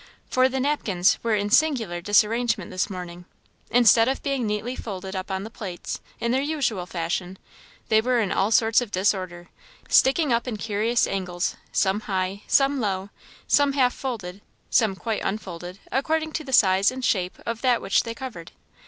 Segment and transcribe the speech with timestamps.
[0.31, 3.25] For the napkins were in singular disarrangement this morning;
[3.69, 7.37] instead of being neatly folded up on the plates, in their usual fashion,
[7.89, 9.49] they were in all sorts of disorder
[9.89, 13.11] sticking up in curious angles, some high, some low,
[13.47, 14.41] some half folded,
[14.71, 18.53] some quite unfolded, according to the size and shape of that which they covered.